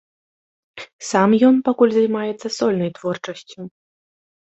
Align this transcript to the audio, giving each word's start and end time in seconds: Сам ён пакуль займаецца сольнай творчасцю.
Сам 1.09 1.29
ён 1.51 1.55
пакуль 1.69 1.95
займаецца 1.99 2.47
сольнай 2.59 2.91
творчасцю. 2.99 3.59